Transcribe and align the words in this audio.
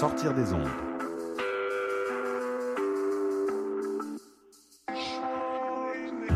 sortir 0.00 0.32
des 0.32 0.50
ondes. 0.54 0.66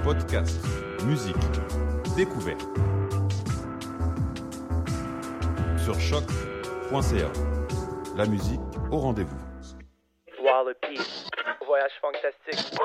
Podcast, 0.04 0.60
musique, 1.06 1.34
découverte. 2.14 2.60
Sur 5.82 5.98
choc.ca. 5.98 7.32
La 8.18 8.26
musique 8.26 8.60
au 8.90 8.98
rendez-vous. 8.98 9.40
Voyage 11.66 11.92
fantastique. 12.02 12.78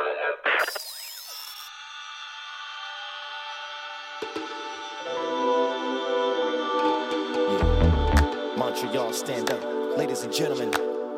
Montreal, 8.89 9.13
stand 9.13 9.51
up. 9.51 9.61
Ladies 9.99 10.23
and 10.23 10.33
gentlemen, 10.33 10.71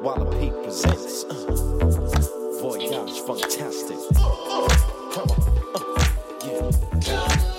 Wallopy 0.03 0.51
presents 0.61 1.23
uh, 1.23 2.59
Voyage 2.61 3.21
Fantastic. 3.21 3.97
Come 4.13 5.31
on. 5.31 5.39
uh, 5.73 6.71
yeah. 7.07 7.50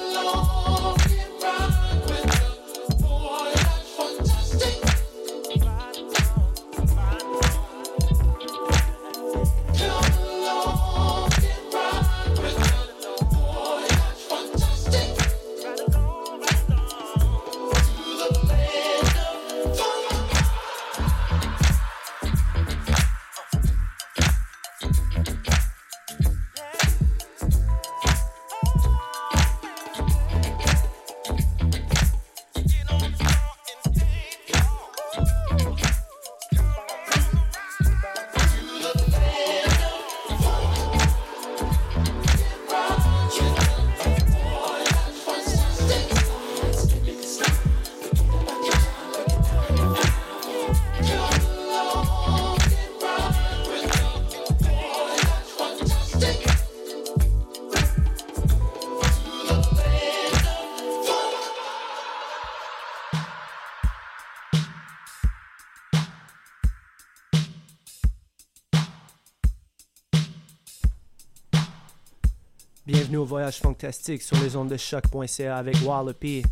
Voyage 73.32 73.60
Fantastique 73.60 74.20
sur 74.20 74.36
les 74.42 74.54
ondes 74.56 74.68
de 74.68 74.76
choc.ca 74.76 75.56
avec 75.56 75.76
Wallopy. 75.82 76.42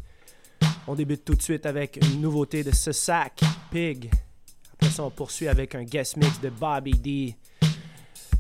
On 0.87 0.95
débute 0.95 1.27
tout 1.27 1.35
de 1.35 1.43
suite 1.43 1.67
avec 1.67 1.99
une 2.03 2.23
nouveauté 2.23 2.65
de 2.65 2.71
Sack 2.71 3.43
Pig. 3.71 4.11
Après 4.73 4.89
ça, 4.91 5.05
on 5.05 5.11
poursuit 5.11 5.49
avec 5.49 5.75
un 5.75 5.85
guest 5.85 6.17
mix 6.17 6.41
de 6.41 6.49
Bobby 6.49 6.93
D 6.93 7.37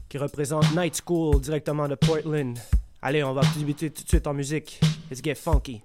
qui 0.09 0.17
représente 0.17 0.75
Night 0.75 1.03
School 1.07 1.39
directement 1.43 1.87
de 1.87 1.97
Portland. 1.97 2.59
Allez, 3.03 3.23
on 3.23 3.35
va 3.35 3.43
débuter 3.59 3.91
tout 3.91 4.05
de 4.05 4.09
suite 4.09 4.27
en 4.27 4.33
musique. 4.33 4.81
Let's 5.11 5.21
get 5.23 5.35
funky. 5.35 5.83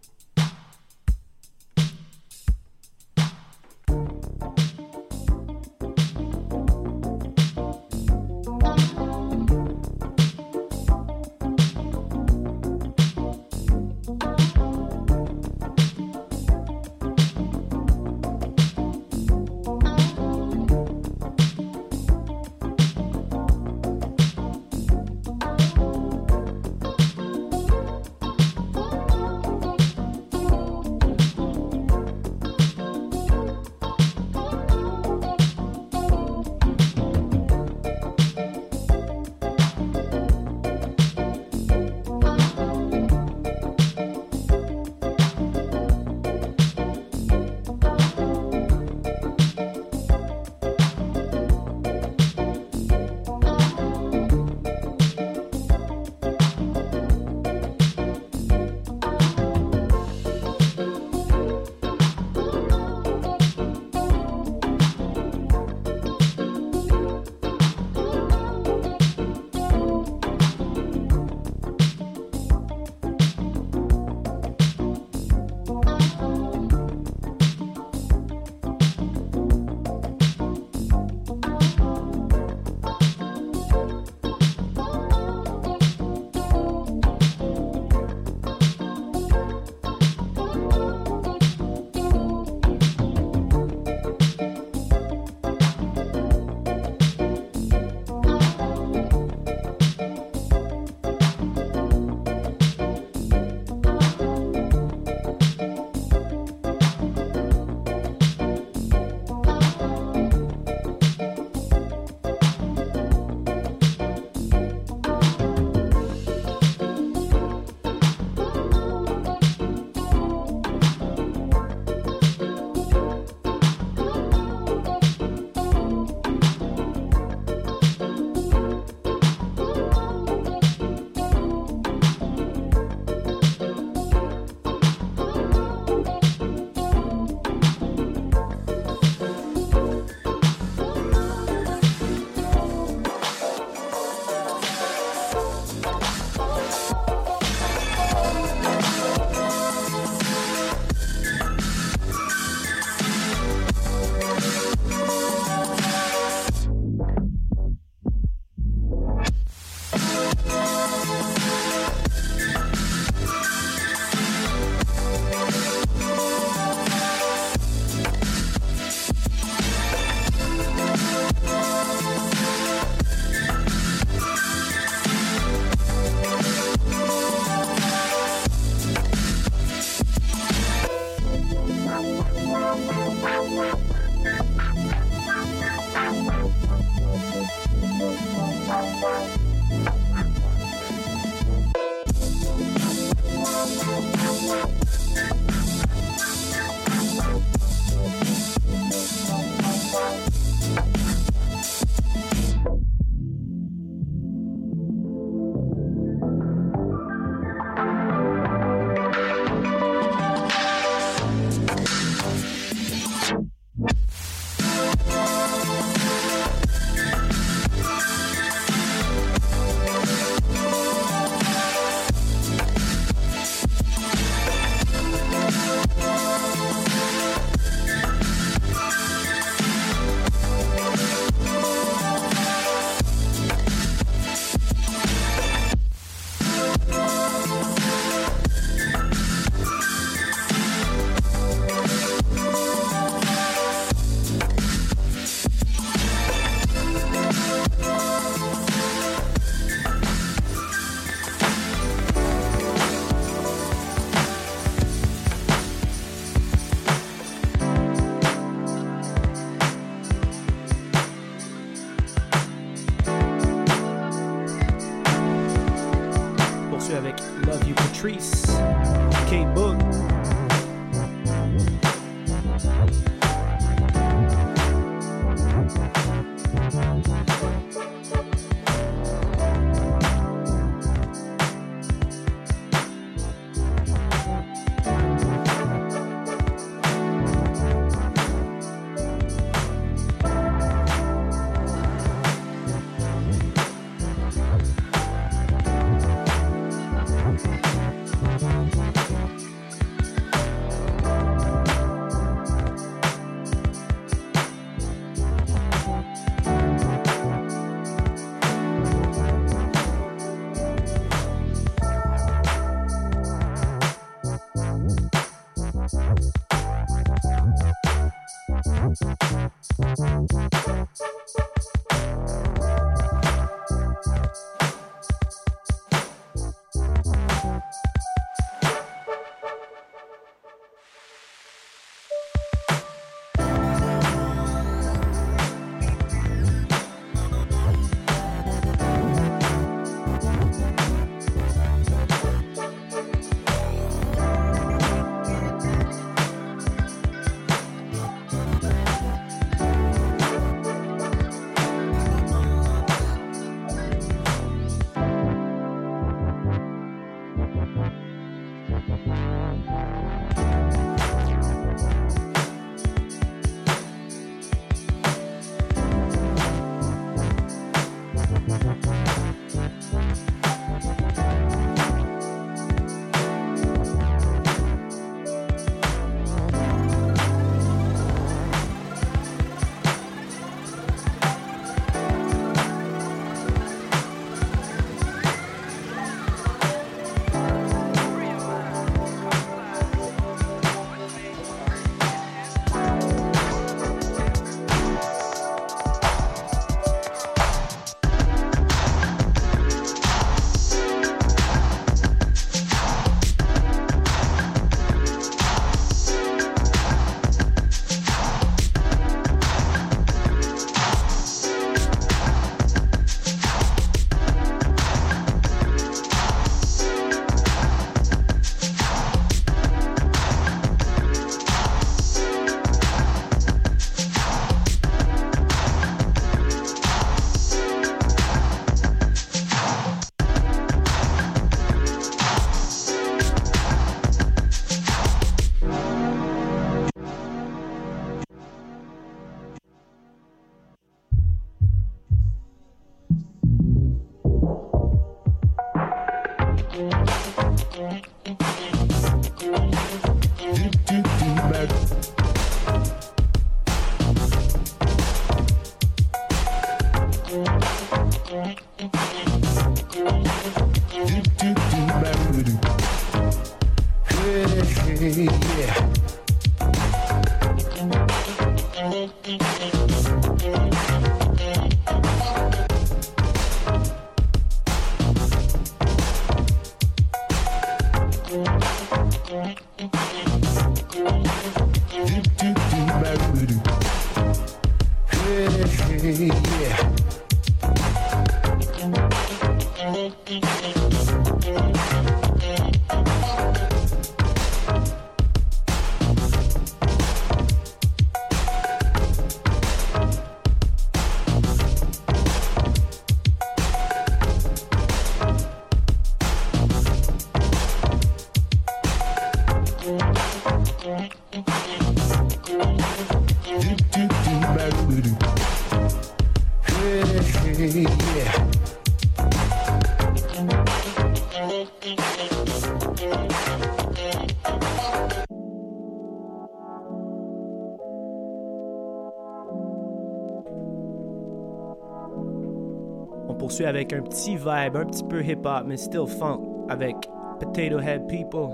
Avec 533.66 533.94
un 533.94 534.02
petit 534.02 534.36
vibe, 534.36 534.76
un 534.76 534.86
petit 534.86 535.04
peu 535.04 535.24
hip-hop, 535.24 535.64
mais 535.66 535.78
still 535.78 536.08
funk, 536.08 536.42
avec 536.70 536.96
Potato 537.40 537.80
Head 537.80 538.08
People, 538.08 538.50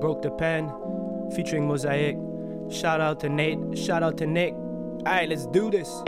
Broke 0.00 0.22
the 0.22 0.30
Pen, 0.36 0.70
featuring 1.34 1.66
Mosaic. 1.66 2.16
Shout 2.70 3.00
out 3.00 3.20
to 3.20 3.28
Nate, 3.28 3.58
shout 3.76 4.02
out 4.02 4.16
to 4.18 4.26
Nick. 4.26 4.54
Alright, 5.06 5.28
let's 5.28 5.46
do 5.46 5.70
this. 5.70 6.02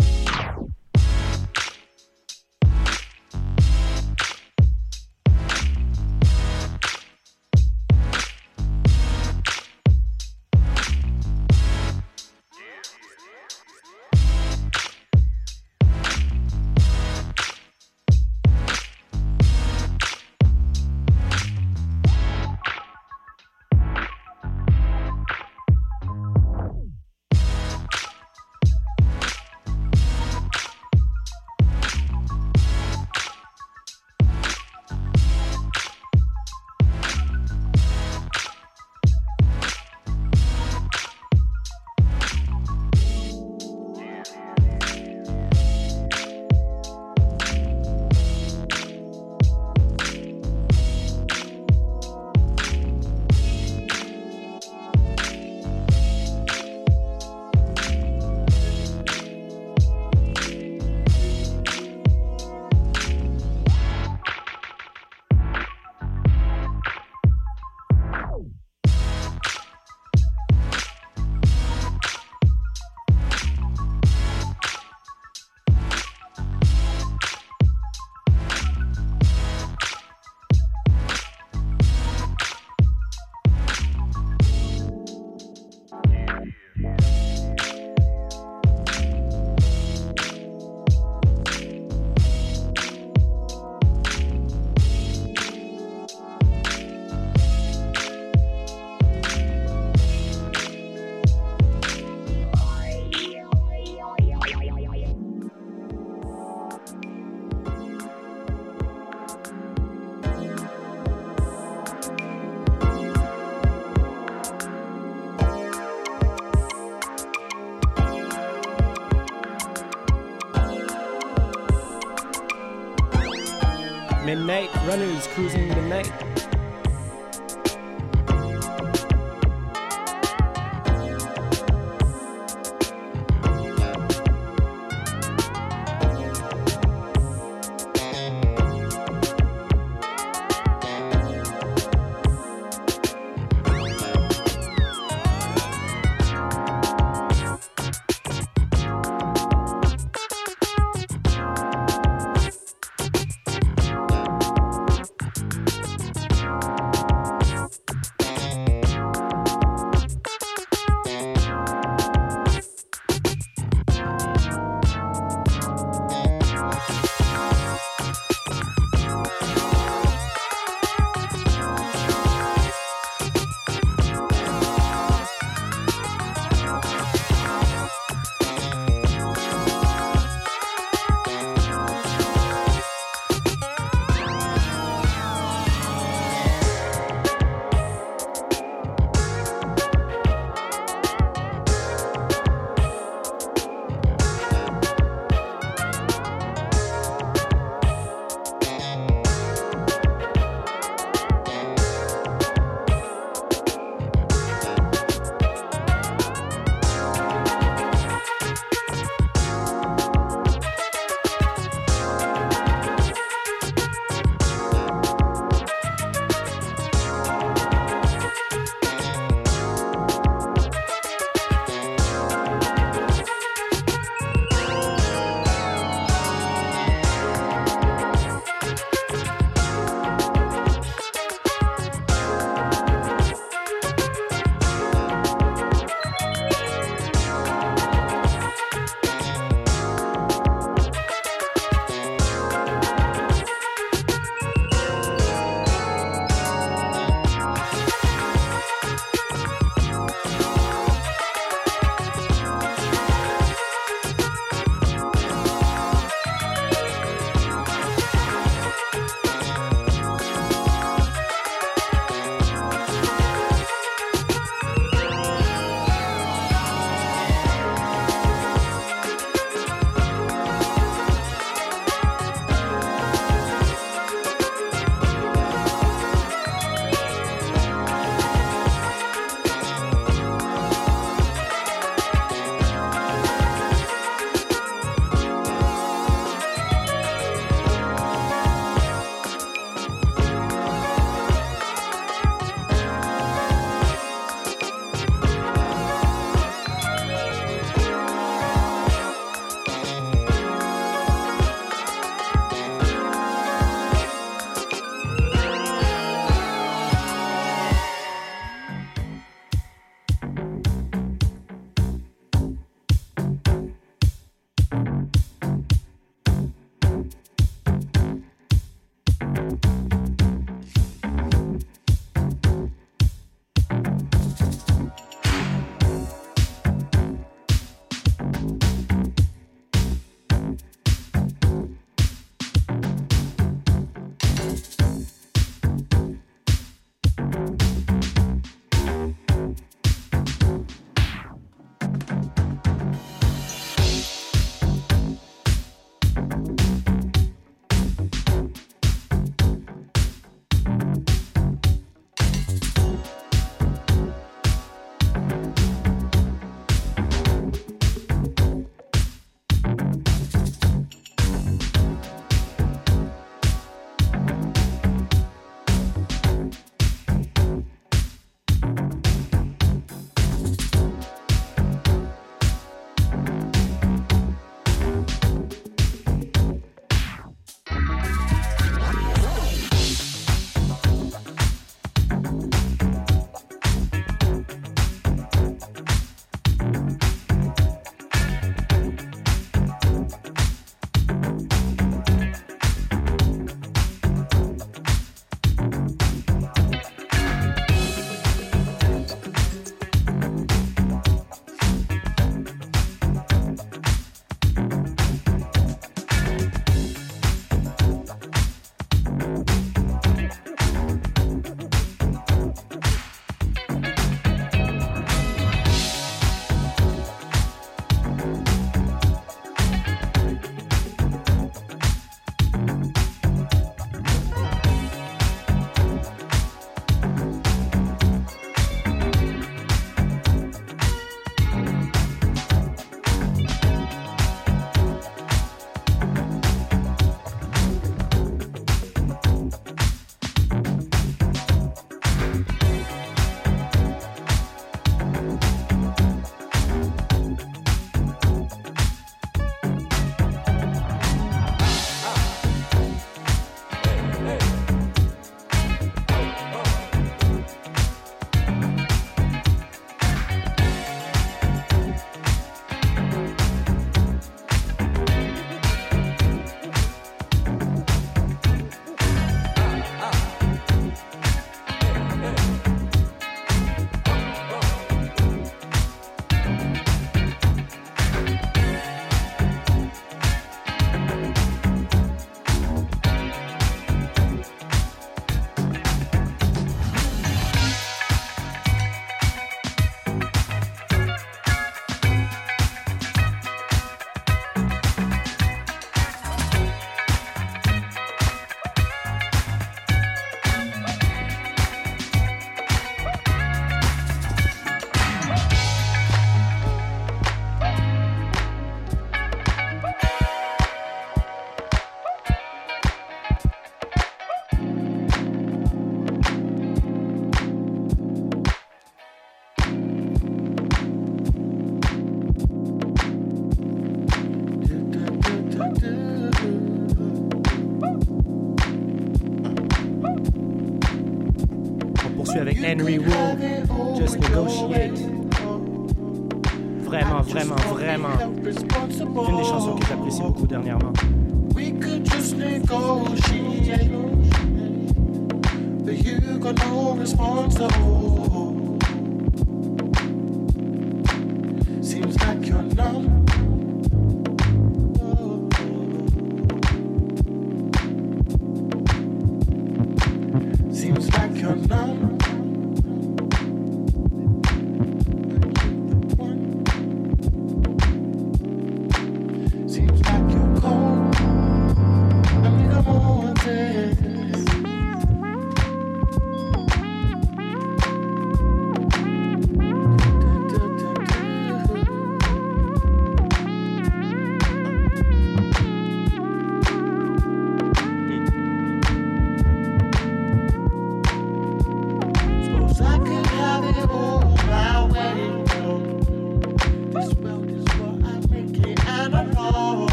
Midnight 124.27 124.75
Runners 124.89 125.29
Cruising 125.29 125.69
Midnight. 125.69 126.11
On 126.51 126.56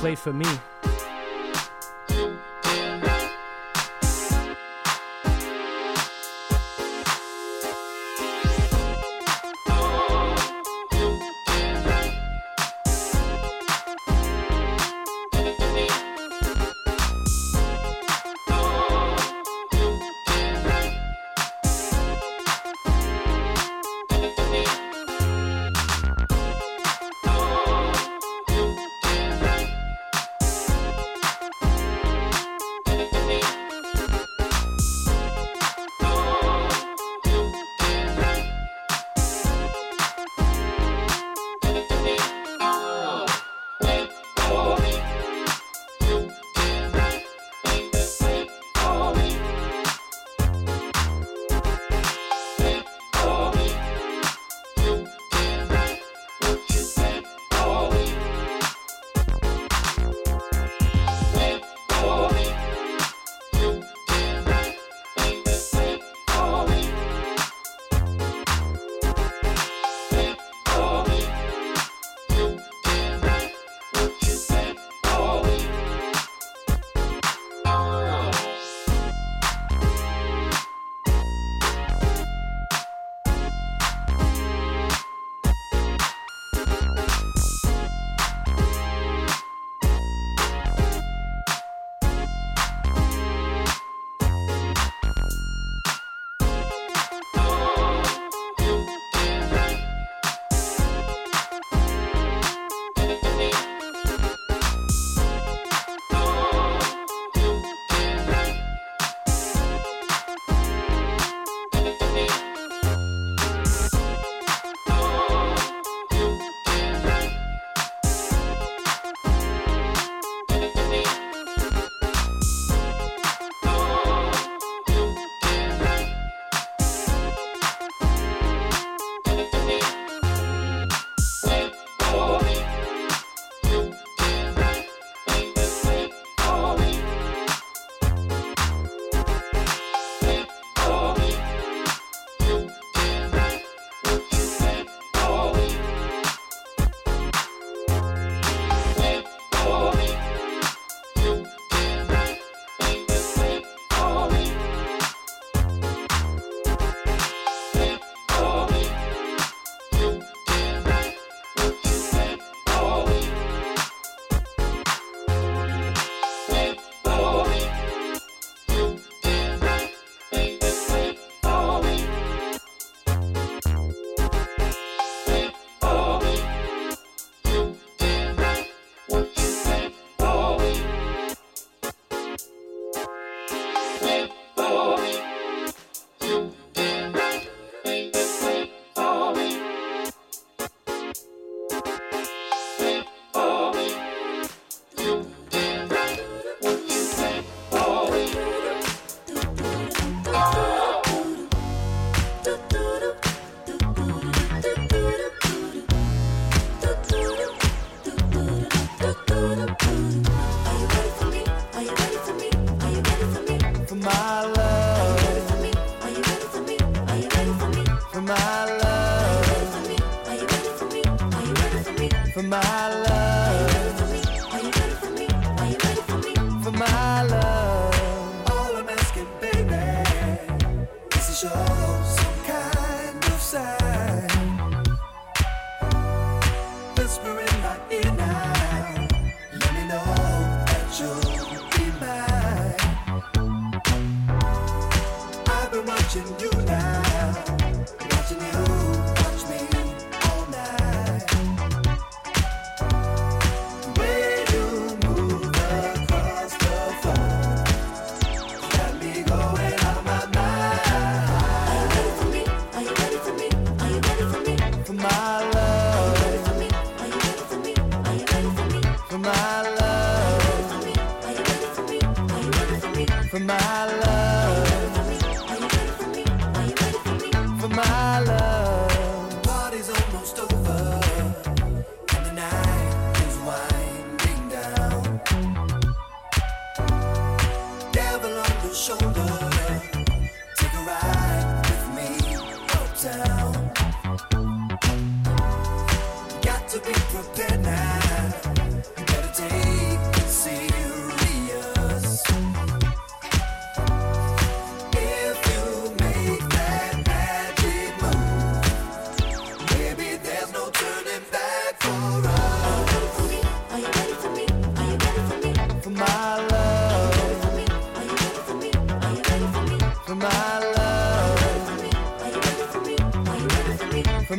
play 0.00 0.14
for 0.14 0.32
me. 0.32 0.46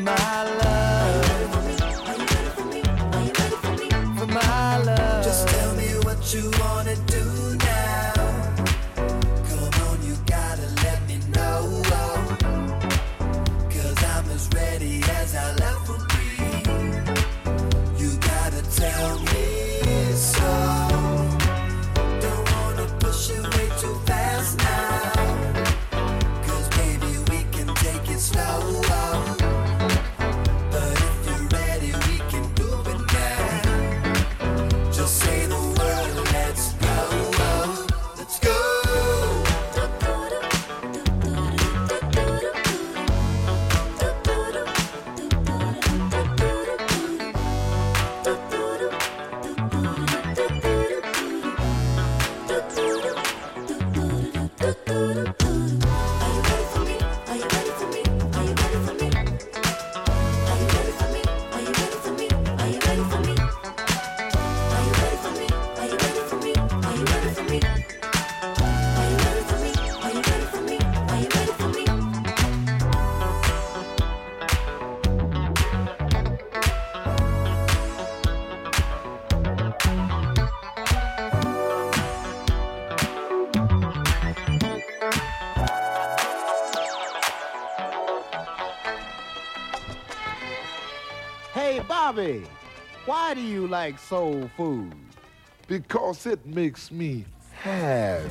my 0.07 0.36
Why 93.27 93.33
do 93.33 93.41
you 93.41 93.67
like 93.67 93.99
soul 93.99 94.49
food? 94.55 94.93
Because 95.67 96.25
it 96.25 96.45
makes 96.45 96.93
me 96.93 97.25
happy. 97.61 98.23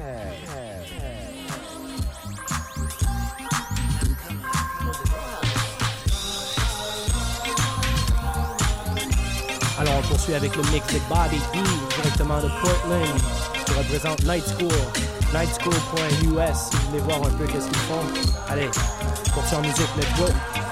Alors 9.78 9.98
on 9.98 10.02
poursuit 10.08 10.32
avec 10.32 10.56
le 10.56 10.62
mix 10.72 10.86
de 10.86 10.98
Bobby 11.10 11.36
D 11.52 11.60
directement 11.96 12.40
de 12.40 12.48
Portland 12.62 13.20
qui 13.66 13.72
représente 13.74 14.24
Night 14.24 14.44
School. 14.46 14.72
Nightschool.us 15.34 16.70
si 16.70 16.76
vous 16.76 16.86
voulez 16.88 17.00
voir 17.00 17.18
un 17.22 17.36
peu 17.36 17.44
qu'est-ce 17.44 17.68
qu'ils 17.68 17.76
font. 17.80 18.00
Allez, 18.48 18.70
poursuit 19.34 19.56
en 19.56 19.60
musique, 19.60 19.90
let's 19.98 20.18
go! 20.18 20.65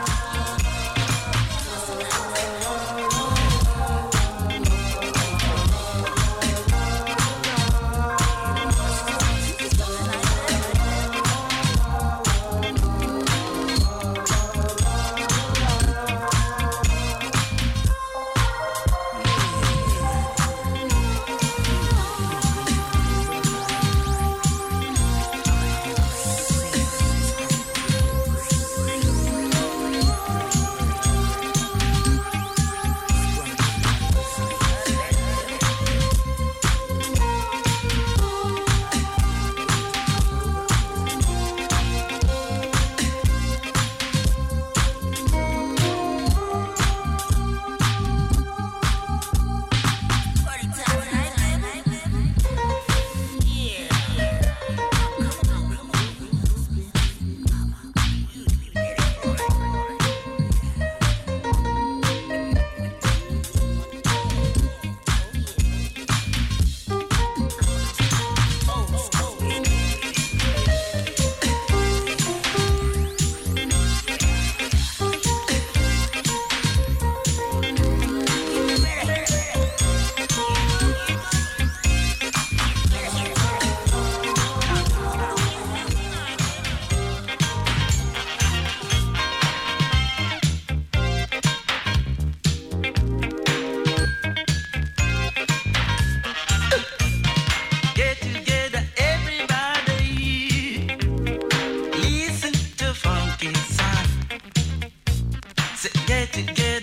Yeah. 106.36 106.73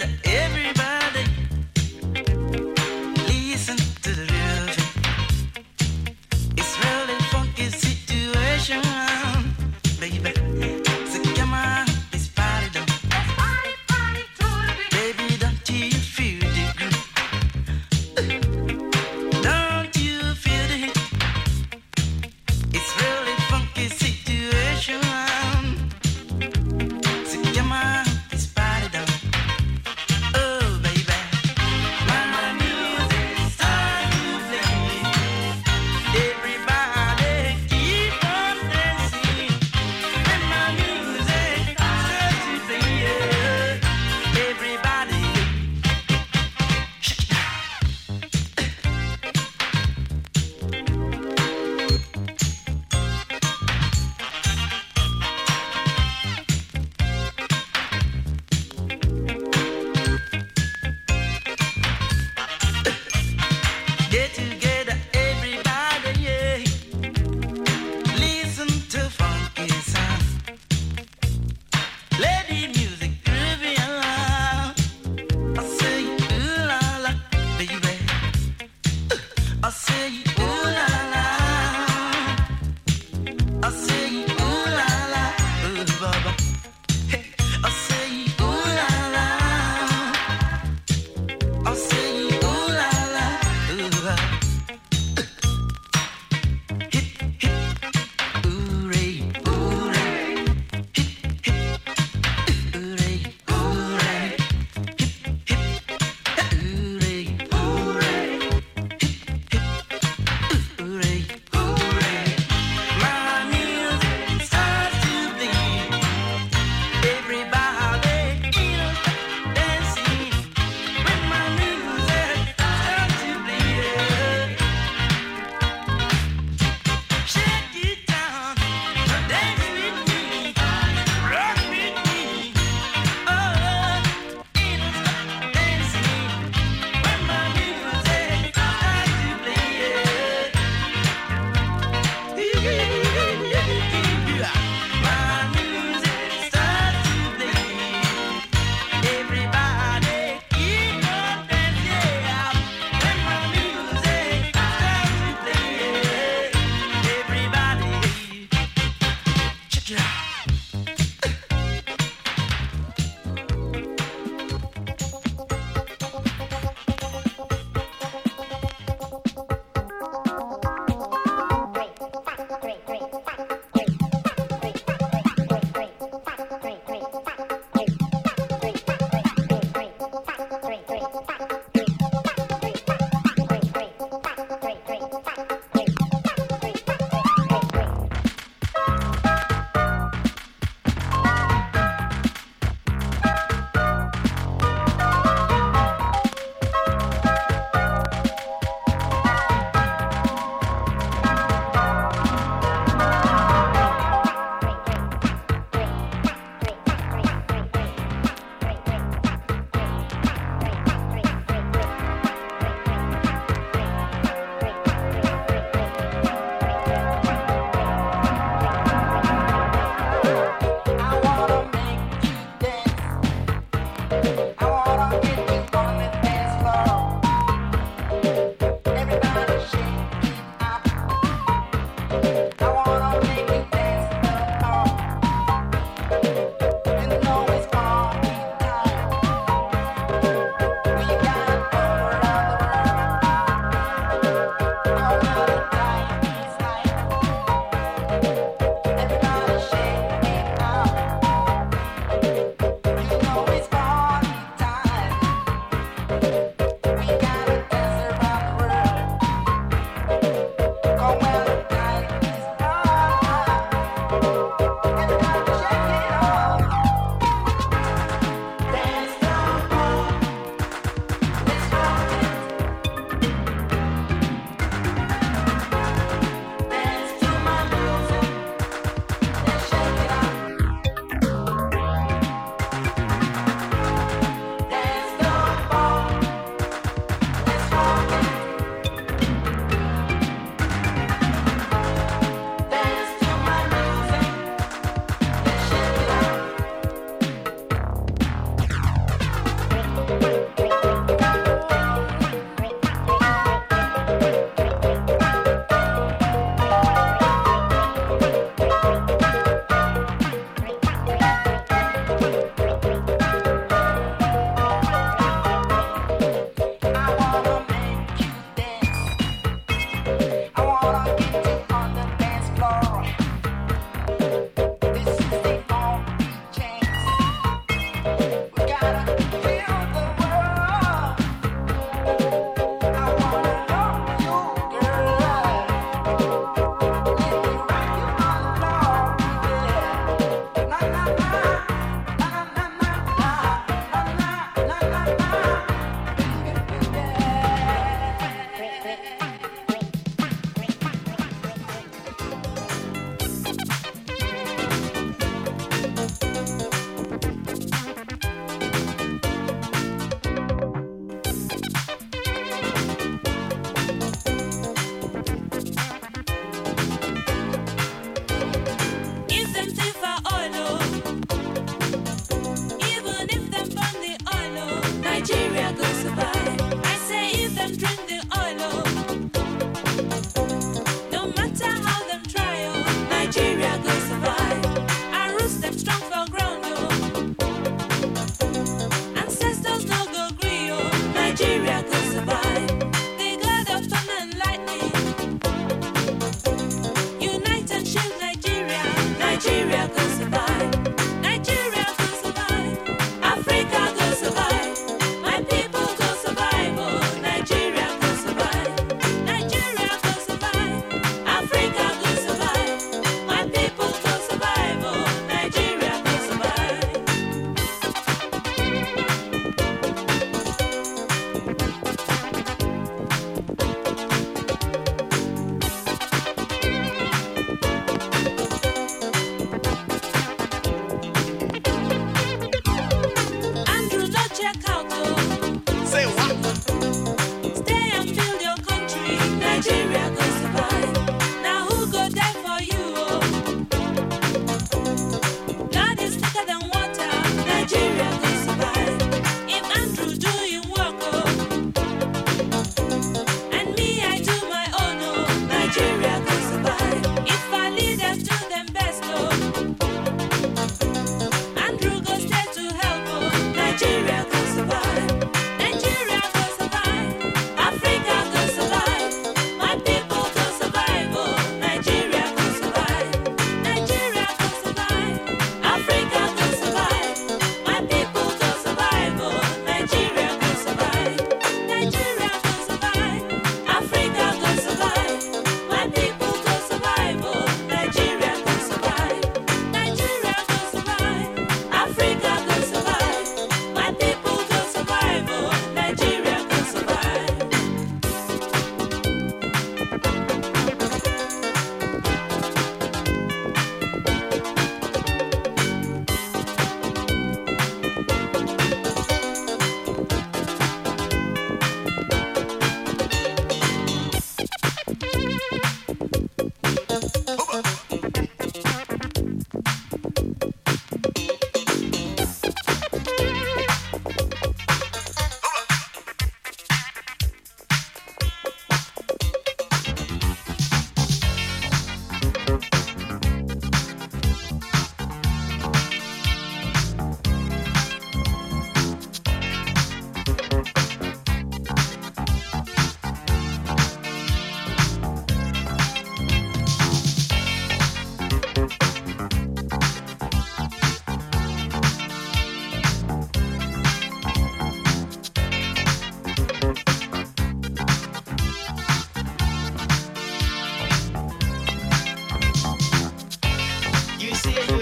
see 564.41 564.53
you. 564.53 564.80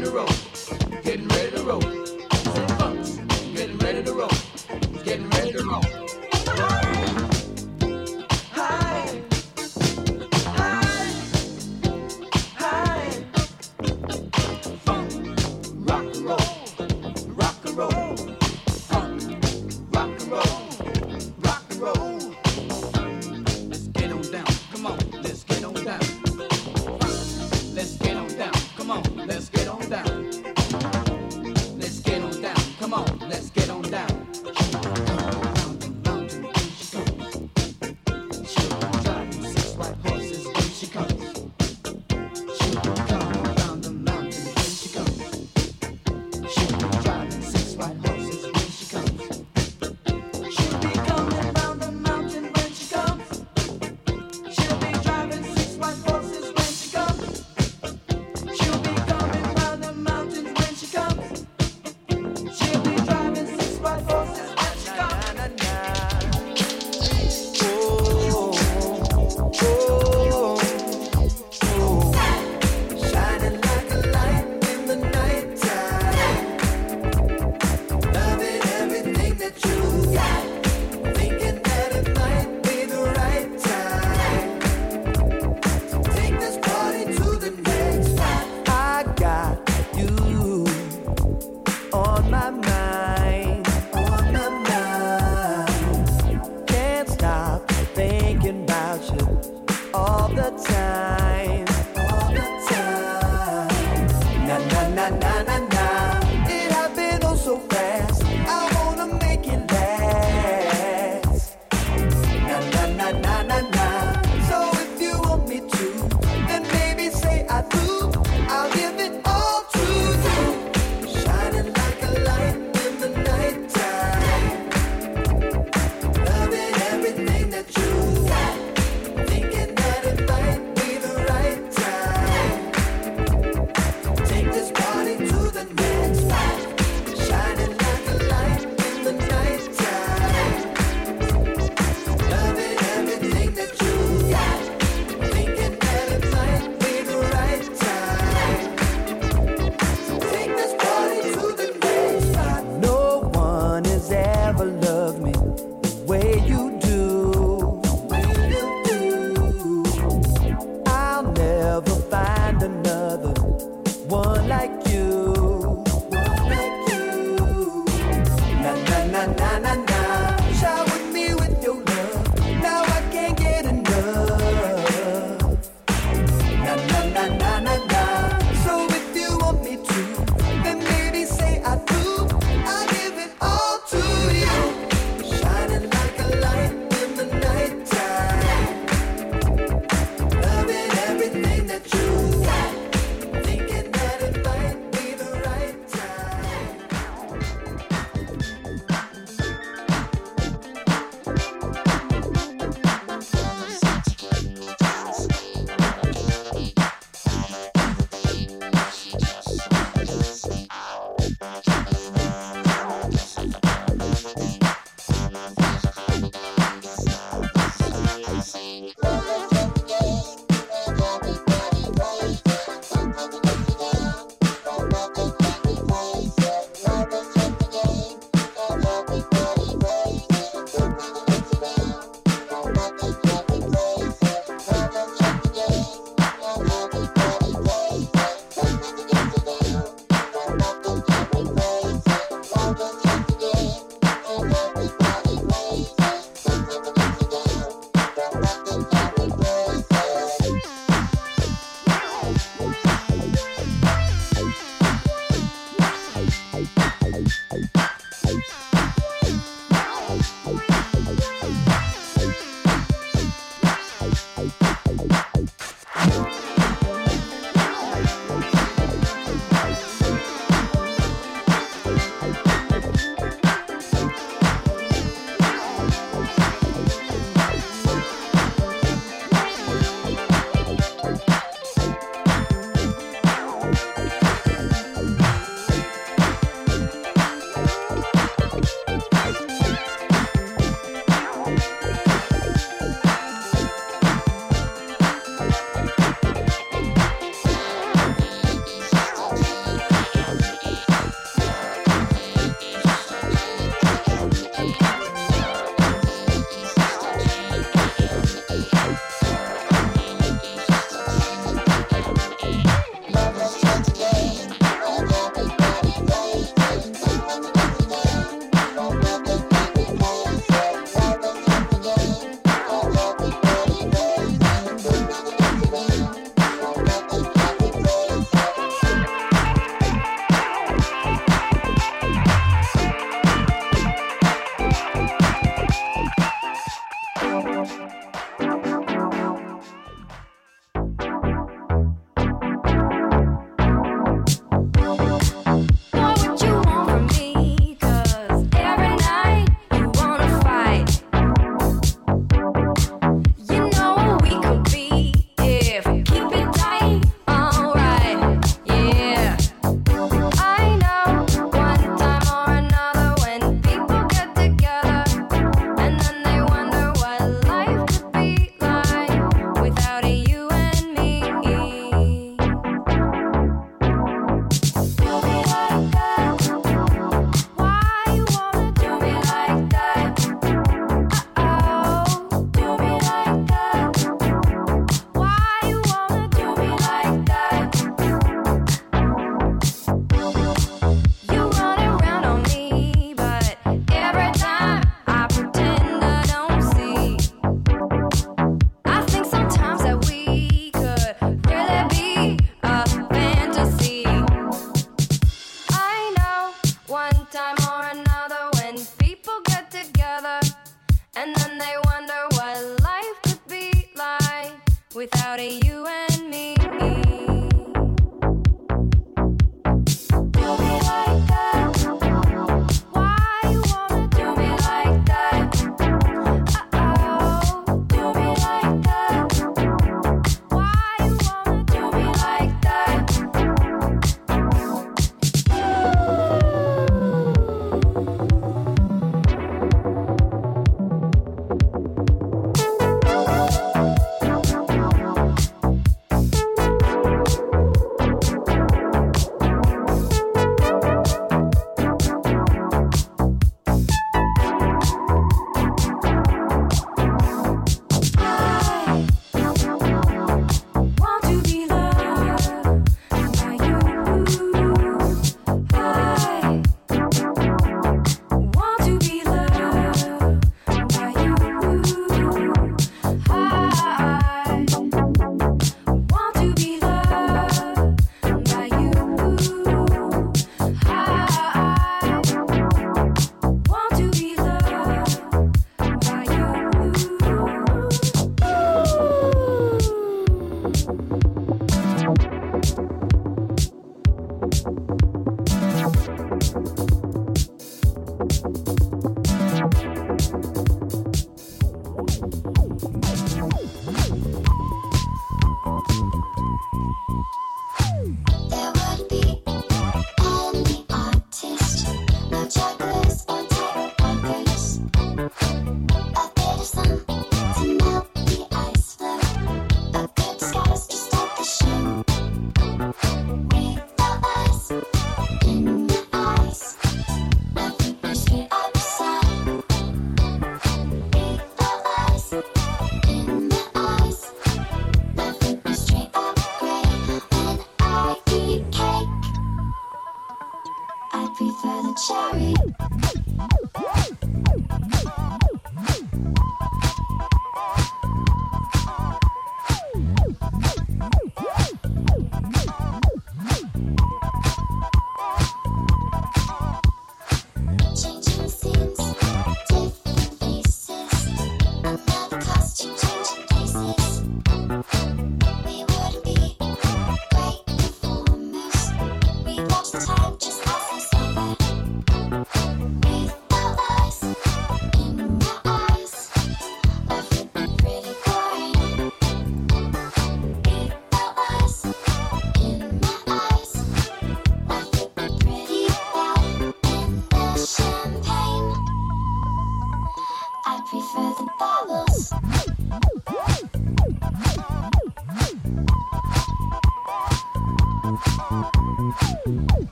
in 0.00 0.06
a 0.06 0.10
row. 0.10 0.49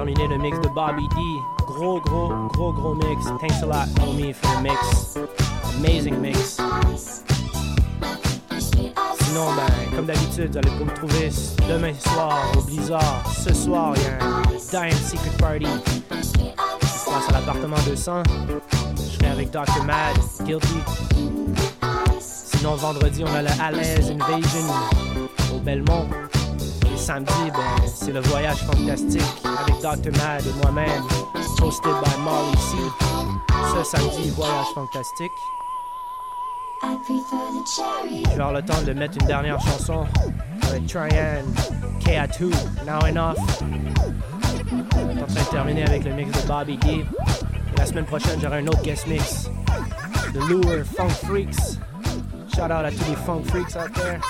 Terminer 0.00 0.28
le 0.28 0.38
mix 0.38 0.58
de 0.60 0.68
Bobby 0.68 1.06
D. 1.08 1.16
Gros, 1.66 2.00
gros, 2.00 2.32
gros, 2.54 2.72
gros 2.72 2.94
mix. 2.94 3.26
Thanks 3.38 3.62
a 3.62 3.66
lot, 3.66 3.86
homie, 4.00 4.32
for 4.32 4.48
the 4.56 4.62
mix. 4.62 5.18
Amazing 5.76 6.18
mix. 6.22 6.56
Sinon, 9.18 9.52
ben, 9.54 9.96
comme 9.96 10.06
d'habitude, 10.06 10.52
vous 10.52 10.58
allez 10.58 10.84
me 10.84 10.94
trouver 10.94 11.28
demain 11.68 11.92
soir 11.98 12.38
au 12.56 12.62
Blizzard. 12.62 13.22
Ce 13.44 13.52
soir, 13.52 13.92
il 13.96 14.02
y 14.02 14.06
a 14.06 14.24
un 14.24 14.88
Dying 14.88 14.98
Secret 14.98 15.36
Party. 15.38 15.66
Je 16.10 17.10
passe 17.10 17.28
à 17.28 17.32
l'appartement 17.32 17.76
200. 17.86 18.22
Je 18.96 19.02
serai 19.02 19.26
avec 19.26 19.50
Dr. 19.50 19.84
Mad, 19.84 20.16
Guilty. 20.46 20.78
Sinon, 22.20 22.74
vendredi, 22.76 23.22
on 23.22 23.34
a 23.34 23.42
le 23.42 23.50
Alaise 23.60 24.10
Invasion 24.10 24.66
au 25.54 25.58
Belmont. 25.58 26.08
Samedi, 27.10 27.50
ben, 27.52 27.88
c'est 27.92 28.12
le 28.12 28.20
voyage 28.20 28.58
fantastique 28.58 29.42
avec 29.44 29.82
Dr. 29.82 30.16
Mad 30.16 30.46
et 30.46 30.62
moi-même, 30.62 31.02
hosted 31.60 31.92
by 32.04 32.20
Molly 32.20 32.56
C. 32.56 32.76
Ce 33.74 33.82
samedi, 33.82 34.30
voyage 34.30 34.66
fantastique. 34.76 35.32
Je 36.80 38.28
vais 38.28 38.32
avoir 38.34 38.52
le 38.52 38.62
temps 38.62 38.80
de 38.86 38.92
mettre 38.92 39.18
une 39.20 39.26
dernière 39.26 39.58
chanson 39.58 40.06
avec 40.68 40.86
Tryan, 40.86 41.42
KA2, 41.98 42.52
Now 42.86 43.04
Enough. 43.04 43.34
On 44.94 45.10
est 45.10 45.20
en 45.20 45.26
train 45.26 45.42
de 45.42 45.50
terminer 45.50 45.82
avec 45.86 46.04
le 46.04 46.12
mix 46.12 46.30
de 46.30 46.46
Bobby 46.46 46.76
D. 46.76 47.04
La 47.76 47.86
semaine 47.86 48.06
prochaine, 48.06 48.38
j'aurai 48.40 48.58
un 48.58 48.68
autre 48.68 48.82
guest 48.82 49.08
mix 49.08 49.50
de 50.32 50.38
Lure 50.46 50.86
Funk 50.96 51.08
Freaks. 51.26 51.80
Shout 52.54 52.66
out 52.66 52.70
à 52.70 52.90
tous 52.92 53.10
les 53.10 53.16
Funk 53.16 53.42
Freaks 53.46 53.74
out 53.74 53.92
there. 53.94 54.20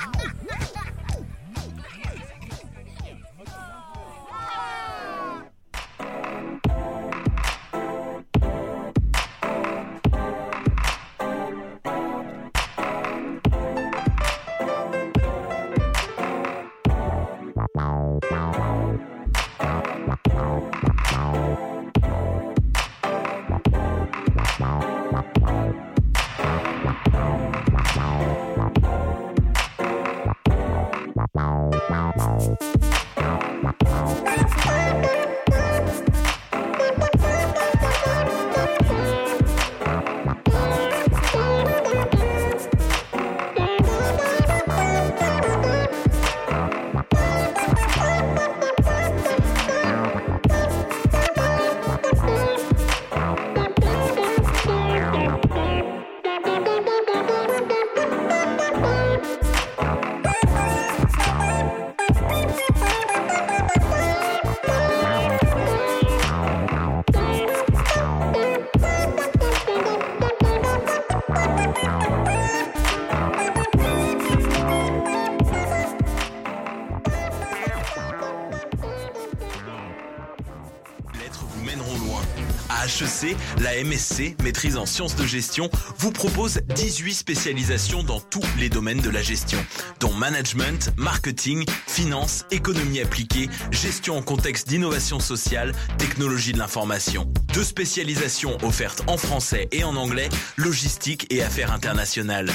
La 83.70 83.84
MSC, 83.84 84.36
maîtrise 84.42 84.76
en 84.76 84.86
sciences 84.86 85.14
de 85.14 85.26
gestion, 85.26 85.70
vous 85.98 86.10
propose 86.10 86.60
18 86.74 87.14
spécialisations 87.14 88.02
dans 88.02 88.20
tous 88.20 88.42
les 88.58 88.68
domaines 88.68 89.00
de 89.00 89.10
la 89.10 89.22
gestion, 89.22 89.64
dont 90.00 90.12
management, 90.12 90.90
marketing, 90.96 91.64
finance, 91.86 92.46
économie 92.50 93.00
appliquée, 93.00 93.48
gestion 93.70 94.16
en 94.16 94.22
contexte 94.22 94.68
d'innovation 94.68 95.20
sociale, 95.20 95.72
technologie 95.98 96.52
de 96.52 96.58
l'information. 96.58 97.32
Deux 97.54 97.64
spécialisations 97.64 98.56
offertes 98.62 99.04
en 99.06 99.16
français 99.16 99.68
et 99.72 99.84
en 99.84 99.94
anglais, 99.94 100.28
logistique 100.56 101.26
et 101.30 101.42
affaires 101.42 101.72
internationales. 101.72 102.50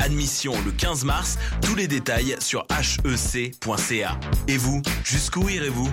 Admission 0.00 0.52
le 0.64 0.72
15 0.72 1.04
mars, 1.04 1.38
tous 1.62 1.74
les 1.74 1.88
détails 1.88 2.36
sur 2.40 2.66
hec.ca. 2.70 4.20
Et 4.48 4.56
vous, 4.56 4.82
jusqu'où 5.02 5.48
irez-vous? 5.48 5.90